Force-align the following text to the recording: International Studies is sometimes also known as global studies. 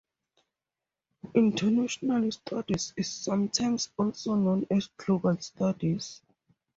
International 1.35 2.31
Studies 2.31 2.91
is 2.97 3.07
sometimes 3.07 3.89
also 3.99 4.33
known 4.33 4.65
as 4.71 4.87
global 4.97 5.37
studies. 5.37 6.23